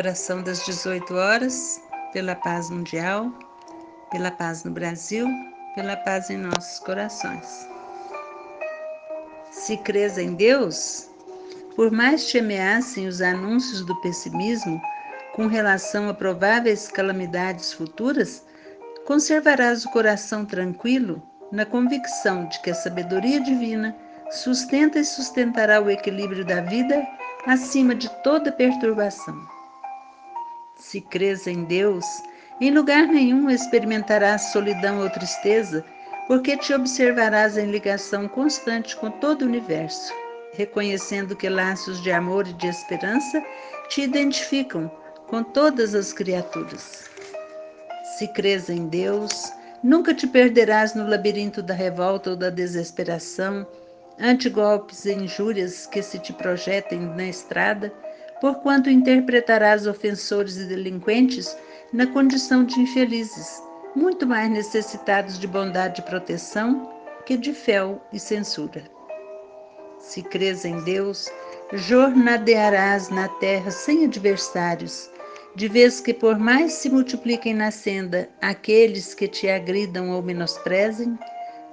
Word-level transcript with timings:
oração 0.00 0.42
das 0.42 0.64
18 0.64 1.14
horas, 1.14 1.78
pela 2.10 2.34
paz 2.34 2.70
mundial, 2.70 3.30
pela 4.10 4.30
paz 4.30 4.64
no 4.64 4.70
Brasil, 4.70 5.28
pela 5.74 5.94
paz 5.94 6.30
em 6.30 6.38
nossos 6.38 6.78
corações. 6.78 7.68
Se 9.50 9.76
crês 9.76 10.16
em 10.16 10.34
Deus, 10.34 11.10
por 11.76 11.90
mais 11.90 12.26
te 12.26 12.38
ameacem 12.38 13.06
os 13.06 13.20
anúncios 13.20 13.84
do 13.84 13.94
pessimismo 14.00 14.80
com 15.34 15.46
relação 15.46 16.08
a 16.08 16.14
prováveis 16.14 16.88
calamidades 16.88 17.74
futuras, 17.74 18.42
conservarás 19.04 19.84
o 19.84 19.90
coração 19.90 20.46
tranquilo 20.46 21.22
na 21.52 21.66
convicção 21.66 22.48
de 22.48 22.58
que 22.62 22.70
a 22.70 22.74
sabedoria 22.74 23.38
divina 23.38 23.94
sustenta 24.30 24.98
e 24.98 25.04
sustentará 25.04 25.78
o 25.78 25.90
equilíbrio 25.90 26.44
da 26.44 26.62
vida 26.62 27.06
acima 27.46 27.94
de 27.94 28.08
toda 28.22 28.50
perturbação. 28.50 29.59
Se 30.80 30.98
crês 30.98 31.46
em 31.46 31.64
Deus, 31.64 32.06
em 32.58 32.70
lugar 32.70 33.06
nenhum 33.06 33.50
experimentarás 33.50 34.50
solidão 34.50 35.00
ou 35.02 35.10
tristeza, 35.10 35.84
porque 36.26 36.56
te 36.56 36.72
observarás 36.72 37.58
em 37.58 37.70
ligação 37.70 38.26
constante 38.26 38.96
com 38.96 39.10
todo 39.10 39.42
o 39.42 39.44
universo, 39.44 40.10
reconhecendo 40.54 41.36
que 41.36 41.50
laços 41.50 42.02
de 42.02 42.10
amor 42.10 42.46
e 42.46 42.54
de 42.54 42.66
esperança 42.66 43.44
te 43.90 44.00
identificam 44.00 44.90
com 45.26 45.42
todas 45.42 45.94
as 45.94 46.14
criaturas. 46.14 47.10
Se 48.16 48.26
crês 48.28 48.70
em 48.70 48.86
Deus, 48.88 49.52
nunca 49.84 50.14
te 50.14 50.26
perderás 50.26 50.94
no 50.94 51.06
labirinto 51.06 51.62
da 51.62 51.74
revolta 51.74 52.30
ou 52.30 52.36
da 52.36 52.48
desesperação, 52.48 53.66
ante 54.18 54.48
golpes 54.48 55.04
e 55.04 55.12
injúrias 55.12 55.86
que 55.86 56.02
se 56.02 56.18
te 56.18 56.32
projetem 56.32 57.00
na 57.00 57.26
estrada, 57.26 57.92
porquanto 58.40 58.88
interpretarás 58.88 59.86
ofensores 59.86 60.56
e 60.56 60.64
delinquentes 60.64 61.56
na 61.92 62.06
condição 62.06 62.64
de 62.64 62.80
infelizes, 62.80 63.62
muito 63.94 64.26
mais 64.26 64.50
necessitados 64.50 65.38
de 65.38 65.46
bondade 65.46 66.00
e 66.00 66.04
proteção 66.04 66.90
que 67.26 67.36
de 67.36 67.52
fel 67.52 68.00
e 68.12 68.18
censura. 68.18 68.82
Se 69.98 70.22
crês 70.22 70.64
em 70.64 70.82
Deus, 70.84 71.30
jornadearás 71.72 73.10
na 73.10 73.28
terra 73.28 73.70
sem 73.70 74.04
adversários, 74.04 75.10
de 75.54 75.68
vez 75.68 76.00
que 76.00 76.14
por 76.14 76.38
mais 76.38 76.74
se 76.74 76.88
multipliquem 76.88 77.54
na 77.54 77.70
senda 77.70 78.28
aqueles 78.40 79.14
que 79.14 79.28
te 79.28 79.48
agridam 79.48 80.10
ou 80.10 80.22
menosprezem, 80.22 81.18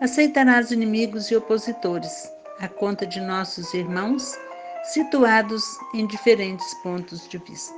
aceitarás 0.00 0.70
inimigos 0.72 1.30
e 1.30 1.36
opositores, 1.36 2.30
à 2.58 2.68
conta 2.68 3.06
de 3.06 3.20
nossos 3.20 3.72
irmãos, 3.74 4.36
situados 4.84 5.64
em 5.94 6.06
diferentes 6.06 6.74
pontos 6.82 7.26
de 7.28 7.38
vista. 7.38 7.74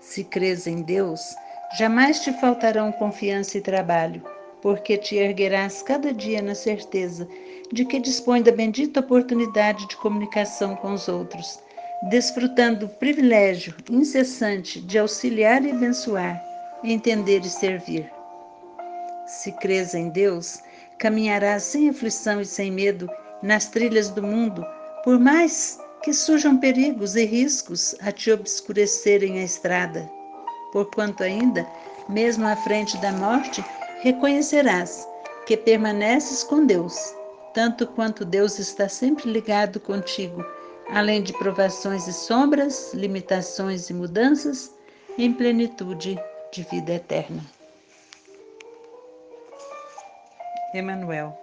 Se 0.00 0.24
crês 0.24 0.66
em 0.66 0.82
Deus, 0.82 1.20
jamais 1.78 2.20
te 2.20 2.32
faltarão 2.40 2.92
confiança 2.92 3.58
e 3.58 3.60
trabalho, 3.60 4.22
porque 4.60 4.96
te 4.96 5.16
erguerás 5.16 5.82
cada 5.82 6.12
dia 6.12 6.40
na 6.42 6.54
certeza 6.54 7.26
de 7.72 7.84
que 7.84 7.98
dispõe 7.98 8.42
da 8.42 8.52
bendita 8.52 9.00
oportunidade 9.00 9.88
de 9.88 9.96
comunicação 9.96 10.76
com 10.76 10.92
os 10.92 11.08
outros, 11.08 11.58
desfrutando 12.10 12.86
o 12.86 12.88
privilégio 12.88 13.74
incessante 13.90 14.80
de 14.80 14.98
auxiliar 14.98 15.64
e 15.64 15.70
abençoar, 15.70 16.42
entender 16.84 17.40
e 17.40 17.48
servir. 17.48 18.12
Se 19.26 19.52
crês 19.52 19.94
em 19.94 20.10
Deus, 20.10 20.60
caminharás 20.98 21.62
sem 21.62 21.88
aflição 21.88 22.40
e 22.40 22.44
sem 22.44 22.70
medo 22.70 23.08
nas 23.42 23.66
trilhas 23.66 24.10
do 24.10 24.22
mundo, 24.22 24.64
por 25.04 25.18
mais 25.18 25.78
que 26.02 26.12
surjam 26.12 26.58
perigos 26.58 27.16
e 27.16 27.24
riscos 27.24 27.94
a 28.00 28.10
te 28.10 28.30
obscurecerem 28.30 29.38
a 29.38 29.44
estrada. 29.44 30.10
Porquanto 30.72 31.22
ainda, 31.22 31.66
mesmo 32.08 32.46
à 32.46 32.56
frente 32.56 32.96
da 32.98 33.12
morte, 33.12 33.64
reconhecerás 34.00 35.06
que 35.46 35.56
permaneces 35.56 36.42
com 36.42 36.66
Deus, 36.66 37.14
tanto 37.54 37.86
quanto 37.86 38.24
Deus 38.24 38.58
está 38.58 38.88
sempre 38.88 39.30
ligado 39.30 39.78
contigo, 39.78 40.44
além 40.90 41.22
de 41.22 41.32
provações 41.34 42.06
e 42.06 42.12
sombras, 42.12 42.92
limitações 42.94 43.90
e 43.90 43.94
mudanças, 43.94 44.72
em 45.18 45.32
plenitude 45.32 46.18
de 46.52 46.62
vida 46.64 46.94
eterna. 46.94 47.42
Emmanuel 50.74 51.38